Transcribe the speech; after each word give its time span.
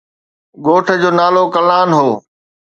ڳوٺ 0.65 0.87
جو 1.01 1.09
نالو 1.19 1.43
ڪلان 1.55 1.89
هو. 1.97 2.09